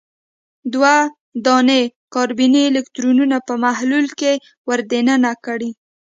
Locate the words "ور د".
4.67-4.91